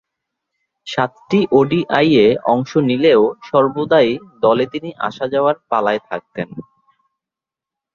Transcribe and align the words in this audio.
সাতটি 0.87 1.39
ওডিআইয়ে 1.51 2.25
অংশ 2.53 2.71
নিলেও 2.89 3.21
সর্বদাই 3.49 4.09
দলে 4.41 4.65
তিনি 4.73 4.89
আসা-যাওয়ার 5.07 5.55
পালায় 5.69 6.01
থাকতেন। 6.09 6.47